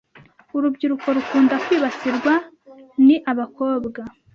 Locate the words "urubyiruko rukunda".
0.55-1.55